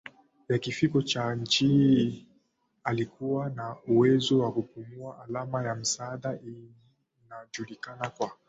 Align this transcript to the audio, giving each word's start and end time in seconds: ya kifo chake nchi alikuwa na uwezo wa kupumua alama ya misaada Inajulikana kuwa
ya 0.49 0.57
kifo 0.59 1.01
chake 1.01 1.41
nchi 1.41 2.27
alikuwa 2.83 3.49
na 3.49 3.75
uwezo 3.87 4.39
wa 4.39 4.51
kupumua 4.51 5.23
alama 5.29 5.63
ya 5.63 5.75
misaada 5.75 6.39
Inajulikana 7.27 8.09
kuwa 8.09 8.31